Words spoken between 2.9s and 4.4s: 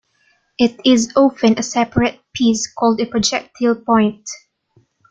a projectile point.